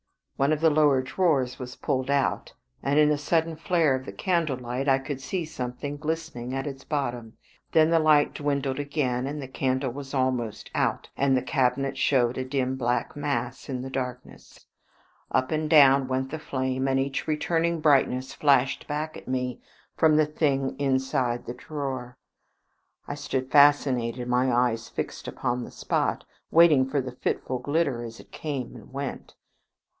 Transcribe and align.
One 0.35 0.51
of 0.51 0.61
the 0.61 0.71
lower 0.71 1.03
drawers 1.03 1.59
was 1.59 1.75
pulled 1.75 2.09
out, 2.09 2.53
and 2.81 2.97
in 2.97 3.11
a 3.11 3.17
sudden 3.19 3.55
flare 3.55 3.93
of 3.93 4.07
the 4.07 4.11
candle 4.11 4.57
light 4.57 4.89
I 4.89 4.97
could 4.97 5.21
see 5.21 5.45
something 5.45 5.97
glistening 5.97 6.55
at 6.55 6.65
its 6.65 6.83
bottom. 6.83 7.33
Then 7.73 7.91
the 7.91 7.99
light 7.99 8.33
dwindled 8.33 8.79
again, 8.79 9.39
the 9.39 9.47
candle 9.47 9.91
was 9.91 10.15
almost 10.15 10.71
out, 10.73 11.09
and 11.15 11.37
the 11.37 11.43
cabinet 11.43 11.95
showed 11.99 12.39
a 12.39 12.43
dim 12.43 12.75
black 12.77 13.15
mass 13.15 13.69
in 13.69 13.83
the 13.83 13.91
darkness. 13.91 14.65
Up 15.29 15.51
and 15.51 15.69
down 15.69 16.07
went 16.07 16.31
the 16.31 16.39
flame, 16.39 16.87
and 16.87 16.99
each 16.99 17.27
returning 17.27 17.79
brightness 17.79 18.33
flashed 18.33 18.87
back 18.87 19.15
at 19.15 19.27
me 19.27 19.61
from 19.95 20.15
the 20.17 20.25
thing 20.25 20.75
inside 20.79 21.45
the 21.45 21.53
drawer. 21.53 22.17
I 23.07 23.13
stood 23.13 23.51
fascinated, 23.51 24.27
my 24.27 24.51
eyes 24.51 24.89
fixed 24.89 25.27
upon 25.27 25.63
the 25.63 25.69
spot, 25.69 26.23
waiting 26.49 26.89
for 26.89 27.01
the 27.01 27.11
fitful 27.11 27.59
glitter 27.59 28.01
as 28.03 28.19
it 28.19 28.31
came 28.31 28.75
and 28.75 28.91
went. 28.91 29.35